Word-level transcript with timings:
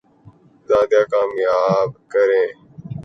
زیادہ 0.67 1.01
کامیاب 1.11 1.89
کریں 2.11 2.47